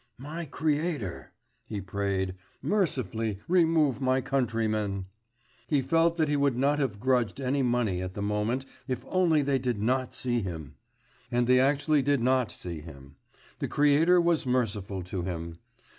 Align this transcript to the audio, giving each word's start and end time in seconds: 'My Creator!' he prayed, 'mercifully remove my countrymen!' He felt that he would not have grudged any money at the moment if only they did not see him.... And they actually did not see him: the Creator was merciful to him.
'My 0.17 0.45
Creator!' 0.45 1.31
he 1.67 1.79
prayed, 1.79 2.33
'mercifully 2.59 3.39
remove 3.47 4.01
my 4.01 4.19
countrymen!' 4.19 5.05
He 5.67 5.83
felt 5.83 6.17
that 6.17 6.27
he 6.27 6.35
would 6.35 6.57
not 6.57 6.79
have 6.79 6.99
grudged 6.99 7.39
any 7.39 7.61
money 7.61 8.01
at 8.01 8.15
the 8.15 8.21
moment 8.23 8.65
if 8.87 9.05
only 9.07 9.43
they 9.43 9.59
did 9.59 9.79
not 9.79 10.15
see 10.15 10.41
him.... 10.41 10.73
And 11.29 11.45
they 11.45 11.59
actually 11.59 12.01
did 12.01 12.19
not 12.19 12.49
see 12.51 12.81
him: 12.81 13.17
the 13.59 13.67
Creator 13.67 14.19
was 14.19 14.47
merciful 14.47 15.03
to 15.03 15.21
him. 15.21 15.59